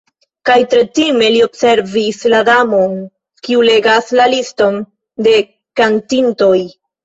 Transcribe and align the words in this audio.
Kaj 0.49 0.53
tre 0.69 0.79
time 0.99 1.27
li 1.35 1.41
observis 1.47 2.23
la 2.35 2.41
Damon, 2.49 2.97
kiu 3.49 3.63
legas 3.69 4.11
la 4.23 4.29
liston 4.35 4.83
de 5.31 5.39
kantintoj. 5.83 6.55